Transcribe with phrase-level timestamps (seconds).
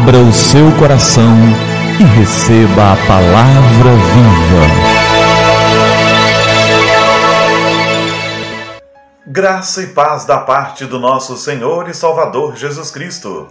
[0.00, 1.36] Abra o seu coração
[2.00, 4.64] e receba a palavra viva.
[9.26, 13.48] Graça e paz da parte do nosso Senhor e Salvador Jesus Cristo.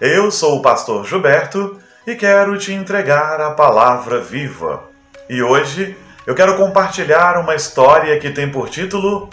[0.00, 4.82] Eu sou o pastor Gilberto e quero te entregar a palavra viva.
[5.30, 5.96] E hoje
[6.26, 9.30] eu quero compartilhar uma história que tem por título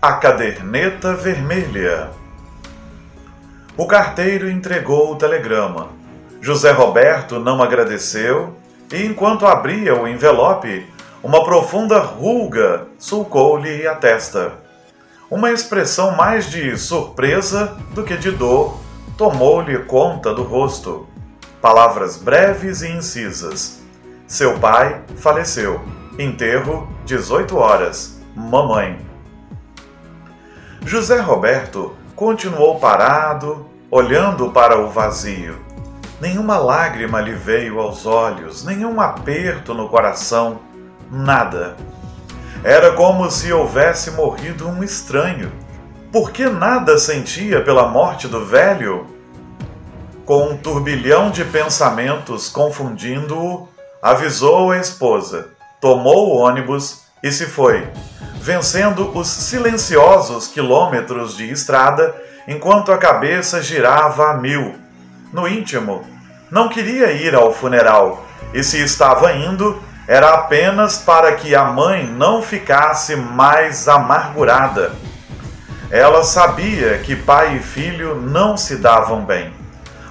[0.00, 2.10] A Caderneta Vermelha.
[3.76, 6.01] O carteiro entregou o telegrama.
[6.42, 8.56] José Roberto não agradeceu
[8.92, 10.84] e, enquanto abria o envelope,
[11.22, 14.54] uma profunda ruga sulcou-lhe a testa.
[15.30, 18.76] Uma expressão mais de surpresa do que de dor
[19.16, 21.06] tomou-lhe conta do rosto.
[21.60, 23.80] Palavras breves e incisas.
[24.26, 25.80] Seu pai faleceu.
[26.18, 28.20] Enterro, 18 horas.
[28.34, 28.98] Mamãe.
[30.84, 35.70] José Roberto continuou parado, olhando para o vazio.
[36.22, 40.60] Nenhuma lágrima lhe veio aos olhos, nenhum aperto no coração,
[41.10, 41.76] nada.
[42.62, 45.50] Era como se houvesse morrido um estranho.
[46.12, 49.06] Por que nada sentia pela morte do velho?
[50.24, 53.68] Com um turbilhão de pensamentos confundindo-o,
[54.00, 55.50] avisou a esposa
[55.82, 57.88] tomou o ônibus e se foi,
[58.36, 62.14] vencendo os silenciosos quilômetros de estrada
[62.46, 64.76] enquanto a cabeça girava a mil.
[65.32, 66.04] No íntimo,
[66.52, 72.04] não queria ir ao funeral e, se estava indo, era apenas para que a mãe
[72.06, 74.92] não ficasse mais amargurada.
[75.90, 79.50] Ela sabia que pai e filho não se davam bem.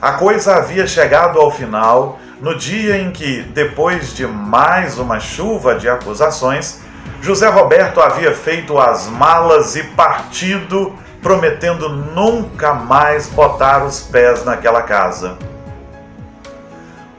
[0.01, 5.75] A coisa havia chegado ao final no dia em que, depois de mais uma chuva
[5.75, 6.81] de acusações,
[7.21, 14.81] José Roberto havia feito as malas e partido, prometendo nunca mais botar os pés naquela
[14.81, 15.37] casa.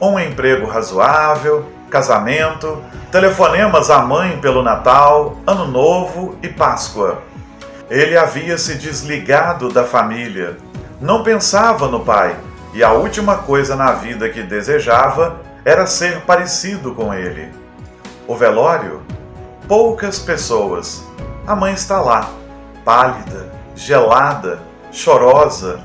[0.03, 7.23] Um emprego razoável, casamento, telefonemas à mãe pelo Natal, Ano Novo e Páscoa.
[7.89, 10.57] Ele havia se desligado da família.
[10.99, 12.35] Não pensava no pai
[12.73, 17.47] e a última coisa na vida que desejava era ser parecido com ele.
[18.27, 19.03] O velório?
[19.69, 21.07] Poucas pessoas.
[21.47, 22.29] A mãe está lá,
[22.83, 24.59] pálida, gelada,
[24.91, 25.79] chorosa.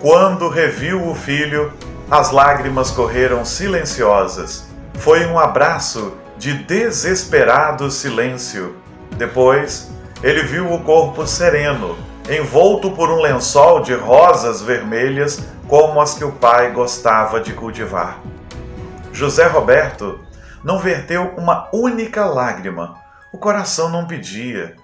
[0.00, 1.70] Quando reviu o filho,
[2.10, 4.66] as lágrimas correram silenciosas.
[4.94, 8.76] Foi um abraço de desesperado silêncio.
[9.16, 9.90] Depois,
[10.22, 11.96] ele viu o corpo sereno,
[12.30, 18.18] envolto por um lençol de rosas vermelhas como as que o pai gostava de cultivar.
[19.12, 20.20] José Roberto
[20.62, 22.96] não verteu uma única lágrima.
[23.32, 24.76] O coração não pedia.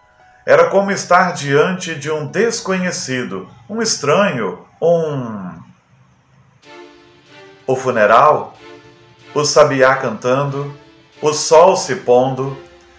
[0.44, 5.51] Era como estar diante de um desconhecido, um estranho, um.
[7.72, 8.52] O funeral,
[9.34, 10.74] o sabiá cantando,
[11.22, 12.54] o sol se pondo.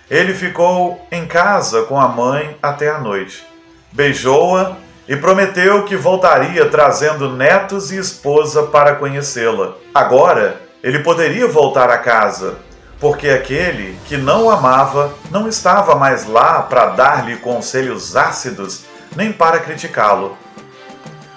[0.09, 3.45] Ele ficou em casa com a mãe até a noite.
[3.91, 4.75] Beijou-a
[5.07, 9.75] e prometeu que voltaria trazendo netos e esposa para conhecê-la.
[9.93, 12.55] Agora, ele poderia voltar a casa,
[12.99, 18.85] porque aquele que não o amava não estava mais lá para dar-lhe conselhos ácidos
[19.15, 20.35] nem para criticá-lo.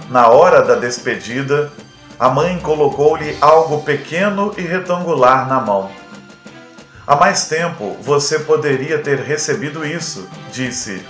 [0.09, 1.71] Na hora da despedida,
[2.19, 5.91] a mãe colocou-lhe algo pequeno e retangular na mão.
[7.06, 11.05] Há mais tempo você poderia ter recebido isso, disse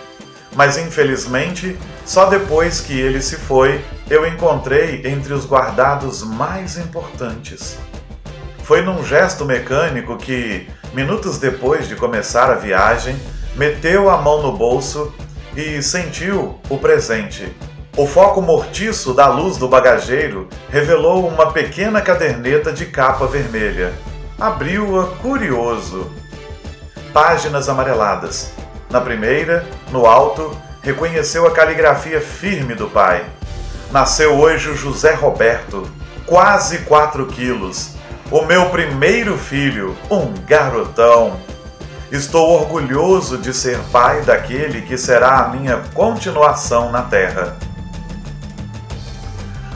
[0.56, 7.77] mas infelizmente, só depois que ele se foi, eu encontrei entre os guardados mais importantes.
[8.65, 13.21] Foi num gesto mecânico que, minutos depois de começar a viagem,
[13.55, 15.15] meteu a mão no bolso
[15.55, 17.55] e sentiu o presente.
[17.97, 23.95] O foco mortiço da luz do bagageiro revelou uma pequena caderneta de capa vermelha.
[24.39, 26.11] Abriu-a curioso.
[27.15, 28.53] Páginas amareladas
[28.91, 33.25] na primeira, no alto, reconheceu a caligrafia firme do pai.
[33.91, 35.91] Nasceu hoje o José Roberto,
[36.27, 37.93] quase 4 quilos.
[38.31, 41.41] O meu primeiro filho, um garotão.
[42.13, 47.57] Estou orgulhoso de ser pai daquele que será a minha continuação na terra.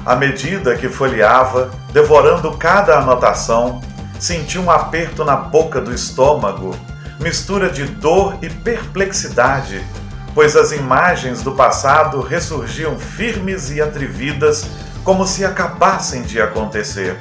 [0.04, 3.80] À medida que folheava, devorando cada anotação,
[4.18, 6.74] senti um aperto na boca do estômago
[7.20, 9.84] mistura de dor e perplexidade,
[10.34, 14.66] pois as imagens do passado ressurgiam firmes e atrevidas
[15.04, 17.16] como se acabassem de acontecer.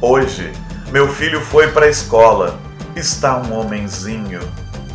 [0.00, 0.52] Hoje,
[0.90, 2.58] meu filho foi para a escola.
[2.94, 4.40] Está um homenzinho.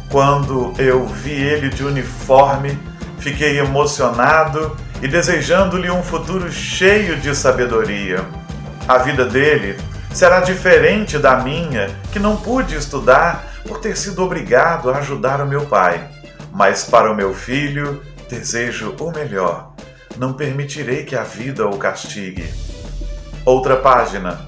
[0.09, 2.77] Quando eu vi ele de uniforme,
[3.17, 8.25] fiquei emocionado e desejando-lhe um futuro cheio de sabedoria.
[8.87, 9.77] A vida dele
[10.13, 15.47] será diferente da minha, que não pude estudar por ter sido obrigado a ajudar o
[15.47, 16.07] meu pai.
[16.51, 19.73] Mas para o meu filho desejo o melhor.
[20.17, 22.51] Não permitirei que a vida o castigue.
[23.45, 24.47] Outra página.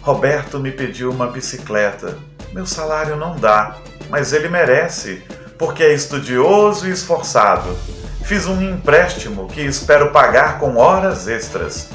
[0.00, 2.16] Roberto me pediu uma bicicleta.
[2.52, 3.76] Meu salário não dá,
[4.08, 5.22] mas ele merece,
[5.58, 7.76] porque é estudioso e esforçado.
[8.24, 11.90] Fiz um empréstimo que espero pagar com horas extras.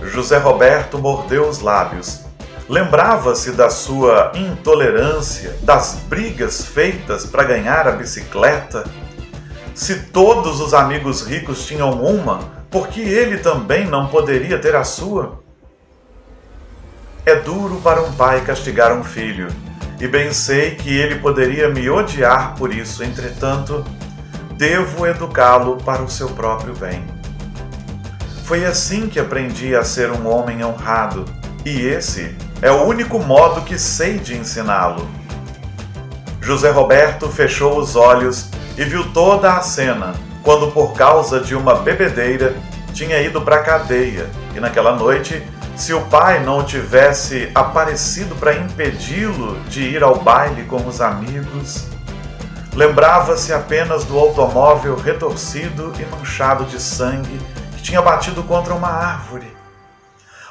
[0.00, 2.20] José Roberto mordeu os lábios.
[2.68, 8.84] Lembrava-se da sua intolerância, das brigas feitas para ganhar a bicicleta.
[9.74, 12.38] Se todos os amigos ricos tinham uma,
[12.70, 15.42] por que ele também não poderia ter a sua?
[17.26, 19.48] É duro para um pai castigar um filho,
[20.00, 23.84] e bem sei que ele poderia me odiar por isso, entretanto,
[24.56, 27.04] devo educá-lo para o seu próprio bem.
[28.44, 31.24] Foi assim que aprendi a ser um homem honrado,
[31.64, 35.08] e esse é o único modo que sei de ensiná-lo.
[36.40, 40.12] José Roberto fechou os olhos e viu toda a cena,
[40.42, 42.54] quando por causa de uma bebedeira
[42.92, 45.42] tinha ido para a cadeia, e naquela noite,
[45.74, 51.88] se o pai não tivesse aparecido para impedi-lo de ir ao baile com os amigos,
[52.74, 57.38] lembrava-se apenas do automóvel retorcido e manchado de sangue
[57.82, 59.46] tinha batido contra uma árvore.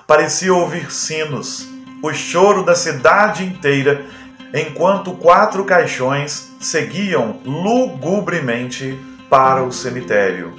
[0.05, 1.67] Parecia ouvir sinos,
[2.01, 4.05] o choro da cidade inteira,
[4.53, 8.99] enquanto quatro caixões seguiam lugubremente
[9.29, 10.53] para o cemitério.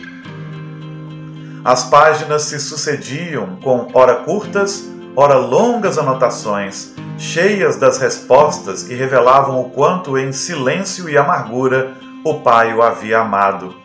[1.64, 9.60] As páginas se sucediam com ora curtas, ora longas anotações, cheias das respostas que revelavam
[9.60, 11.94] o quanto em silêncio e amargura
[12.24, 13.76] o pai o havia amado.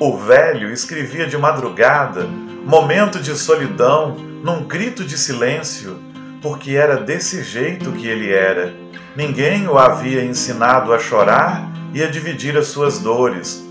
[0.00, 2.26] O velho escrevia de madrugada,
[2.64, 5.98] momento de solidão, num grito de silêncio,
[6.40, 8.74] porque era desse jeito que ele era.
[9.16, 13.64] Ninguém o havia ensinado a chorar e a dividir as suas dores.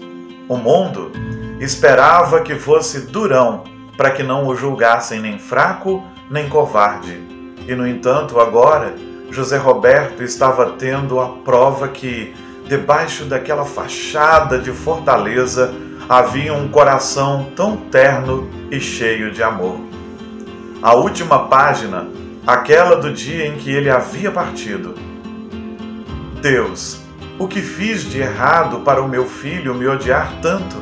[0.47, 1.11] O mundo
[1.59, 3.63] esperava que fosse durão,
[3.95, 7.19] para que não o julgassem nem fraco nem covarde.
[7.67, 8.95] E, no entanto, agora,
[9.29, 12.33] José Roberto estava tendo a prova que,
[12.67, 15.73] debaixo daquela fachada de fortaleza,
[16.07, 19.79] havia um coração tão terno e cheio de amor.
[20.81, 22.07] A última página,
[22.45, 24.95] aquela do dia em que ele havia partido.
[26.41, 27.01] Deus,
[27.37, 30.77] o que fiz de errado para o meu filho me odiar tanto?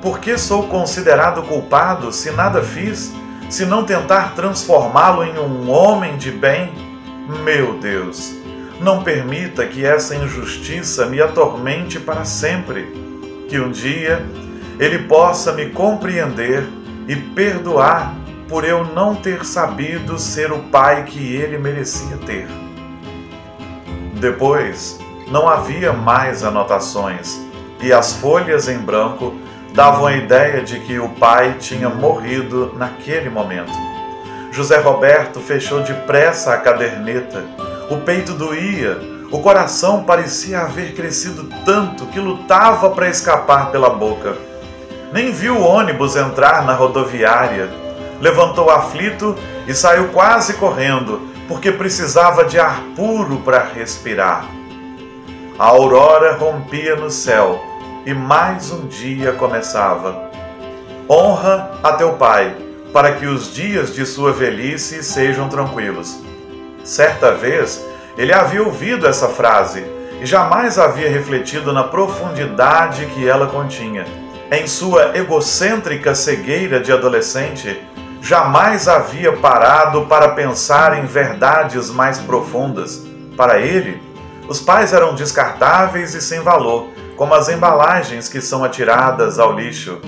[0.00, 3.12] Por que sou considerado culpado se nada fiz,
[3.52, 6.72] se não tentar transformá-lo em um homem de bem?
[7.44, 8.32] Meu Deus,
[8.80, 12.90] não permita que essa injustiça me atormente para sempre
[13.50, 14.24] que um dia
[14.80, 16.66] ele possa me compreender
[17.06, 18.14] e perdoar
[18.48, 22.48] por eu não ter sabido ser o pai que ele merecia ter.
[24.14, 27.38] Depois, não havia mais anotações
[27.82, 29.34] e as folhas em branco
[29.74, 33.72] davam a ideia de que o pai tinha morrido naquele momento.
[34.50, 37.44] José Roberto fechou depressa a caderneta.
[37.90, 44.36] O peito doía o coração parecia haver crescido tanto que lutava para escapar pela boca.
[45.10, 47.70] Nem viu o ônibus entrar na rodoviária.
[48.20, 49.34] Levantou aflito
[49.66, 54.44] e saiu quase correndo, porque precisava de ar puro para respirar.
[55.58, 57.58] A aurora rompia no céu
[58.04, 60.30] e mais um dia começava.
[61.08, 62.54] Honra a teu pai,
[62.92, 66.20] para que os dias de sua velhice sejam tranquilos.
[66.84, 67.84] Certa vez,
[68.16, 69.84] ele havia ouvido essa frase
[70.20, 74.04] e jamais havia refletido na profundidade que ela continha.
[74.50, 77.80] Em sua egocêntrica cegueira de adolescente,
[78.20, 83.02] jamais havia parado para pensar em verdades mais profundas.
[83.36, 84.02] Para ele,
[84.48, 86.88] os pais eram descartáveis e sem valor,
[87.22, 90.00] como as embalagens que são atiradas ao lixo.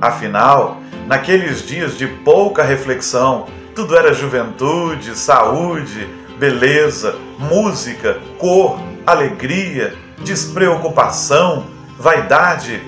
[0.00, 9.92] Afinal, naqueles dias de pouca reflexão, tudo era juventude, saúde, beleza, música, cor, alegria,
[10.24, 11.66] despreocupação,
[11.98, 12.82] vaidade.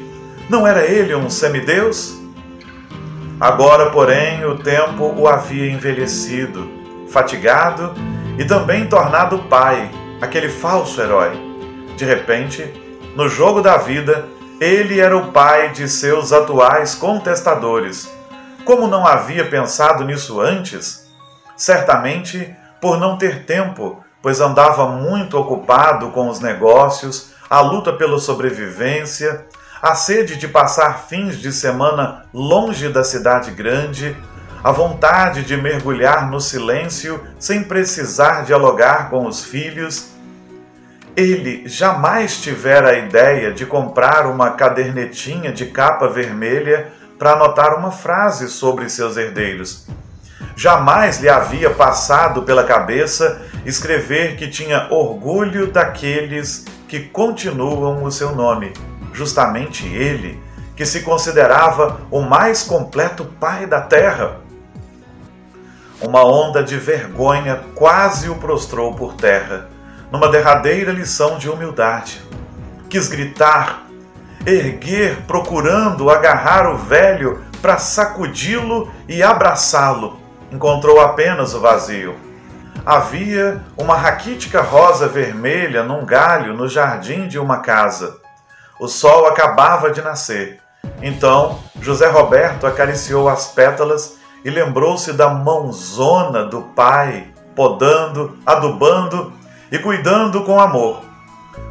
[0.48, 2.18] Não era ele um semideus?
[3.38, 6.70] Agora, porém, o tempo o havia envelhecido,
[7.10, 7.92] fatigado
[8.38, 9.90] e também tornado pai,
[10.22, 11.32] aquele falso herói.
[11.98, 12.82] De repente,
[13.14, 14.24] no jogo da vida,
[14.60, 18.10] ele era o pai de seus atuais contestadores.
[18.64, 21.06] Como não havia pensado nisso antes?
[21.56, 28.18] Certamente por não ter tempo, pois andava muito ocupado com os negócios, a luta pela
[28.18, 29.46] sobrevivência,
[29.80, 34.16] a sede de passar fins de semana longe da cidade grande,
[34.62, 40.13] a vontade de mergulhar no silêncio sem precisar dialogar com os filhos.
[41.16, 47.92] Ele jamais tivera a ideia de comprar uma cadernetinha de capa vermelha para anotar uma
[47.92, 49.86] frase sobre seus herdeiros.
[50.56, 58.34] Jamais lhe havia passado pela cabeça escrever que tinha orgulho daqueles que continuam o seu
[58.34, 58.72] nome,
[59.12, 60.42] justamente ele,
[60.74, 64.40] que se considerava o mais completo pai da terra.
[66.00, 69.68] Uma onda de vergonha quase o prostrou por terra,
[70.14, 72.22] numa derradeira lição de humildade.
[72.88, 73.82] Quis gritar,
[74.46, 80.16] erguer, procurando agarrar o velho para sacudi-lo e abraçá-lo.
[80.52, 82.14] Encontrou apenas o vazio.
[82.86, 88.16] Havia uma raquítica rosa vermelha num galho no jardim de uma casa.
[88.78, 90.60] O sol acabava de nascer.
[91.02, 99.32] Então José Roberto acariciou as pétalas e lembrou-se da mãozona do pai, podando, adubando
[99.74, 101.00] e cuidando com amor.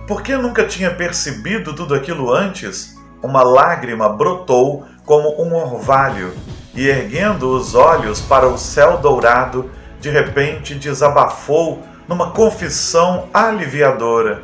[0.05, 2.99] Por que nunca tinha percebido tudo aquilo antes?
[3.21, 6.33] Uma lágrima brotou como um orvalho
[6.75, 14.41] e, erguendo os olhos para o céu dourado, de repente desabafou numa confissão aliviadora.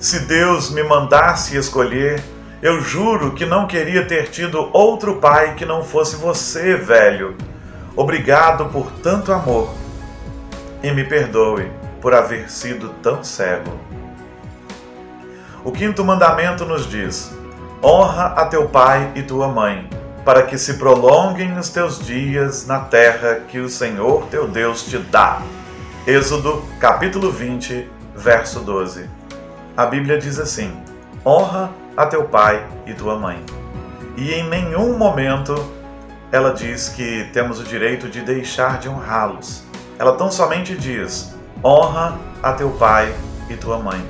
[0.00, 2.24] Se Deus me mandasse escolher,
[2.62, 7.36] eu juro que não queria ter tido outro pai que não fosse você, velho.
[7.94, 9.68] Obrigado por tanto amor.
[10.82, 13.80] E me perdoe por haver sido tão cego.
[15.64, 17.34] O quinto mandamento nos diz:
[17.82, 19.88] Honra a teu pai e tua mãe,
[20.22, 24.98] para que se prolonguem os teus dias na terra que o Senhor teu Deus te
[24.98, 25.40] dá.
[26.06, 29.08] Êxodo, capítulo 20, verso 12.
[29.74, 30.76] A Bíblia diz assim:
[31.24, 33.42] Honra a teu pai e tua mãe.
[34.14, 35.54] E em nenhum momento
[36.30, 39.64] ela diz que temos o direito de deixar de honrá-los.
[39.98, 41.33] Ela tão somente diz:
[41.64, 43.14] honra a teu pai
[43.48, 44.06] e tua mãe.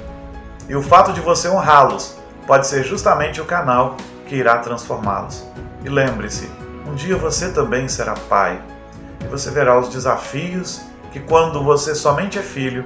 [0.68, 2.18] E o fato de você honrá-los
[2.48, 3.96] pode ser justamente o canal
[4.26, 5.46] que irá transformá-los.
[5.84, 6.50] E lembre-se,
[6.84, 8.60] um dia você também será pai
[9.20, 10.82] e você verá os desafios
[11.12, 12.84] que, quando você somente é filho,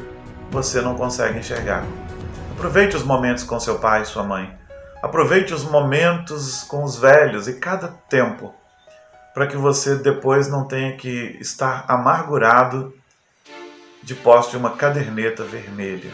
[0.50, 1.84] você não consegue enxergar.
[2.52, 4.54] Aproveite os momentos com seu pai e sua mãe.
[5.02, 8.52] Aproveite os momentos com os velhos e cada tempo,
[9.32, 12.92] para que você depois não tenha que estar amargurado
[14.02, 16.10] de posse de uma caderneta vermelha.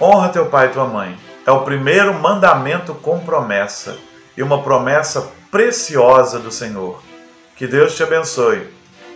[0.00, 1.16] Honra teu pai e tua mãe.
[1.46, 3.96] É o primeiro mandamento com promessa
[4.36, 7.02] e uma promessa preciosa do Senhor.
[7.56, 8.68] Que Deus te abençoe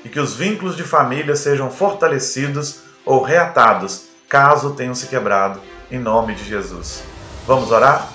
[0.05, 5.99] e que os vínculos de família sejam fortalecidos ou reatados, caso tenham se quebrado, em
[5.99, 7.03] nome de Jesus.
[7.47, 8.09] Vamos orar?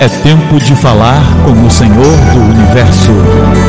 [0.00, 3.67] É tempo de falar com o Senhor do universo.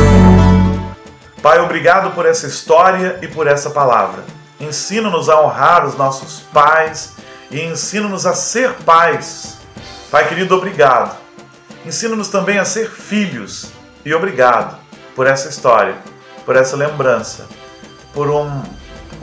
[1.42, 4.22] Pai, obrigado por essa história e por essa palavra.
[4.60, 7.14] Ensina-nos a honrar os nossos pais
[7.50, 9.56] e ensina-nos a ser pais.
[10.10, 11.16] Pai querido, obrigado.
[11.86, 13.72] Ensina-nos também a ser filhos
[14.04, 14.76] e obrigado
[15.16, 15.96] por essa história,
[16.44, 17.46] por essa lembrança,
[18.12, 18.62] por um,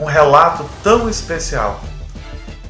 [0.00, 1.80] um relato tão especial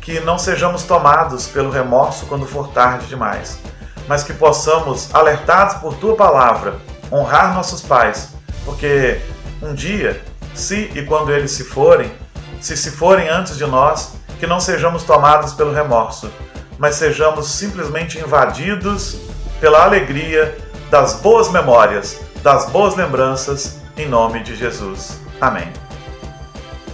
[0.03, 3.59] que não sejamos tomados pelo remorso quando for tarde demais,
[4.07, 6.77] mas que possamos, alertados por tua palavra,
[7.11, 8.35] honrar nossos pais,
[8.67, 9.23] porque
[9.63, 10.21] um dia,
[10.55, 12.13] se e quando eles se forem,
[12.61, 16.31] se se forem antes de nós, que não sejamos tomados pelo remorso,
[16.79, 19.19] mas sejamos simplesmente invadidos
[19.61, 20.57] pela alegria
[20.91, 25.19] das boas memórias, das boas lembranças, em nome de Jesus.
[25.41, 25.73] Amém.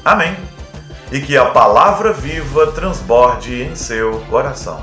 [0.04, 0.36] Amém
[1.14, 4.82] e que a palavra viva transborde em seu coração.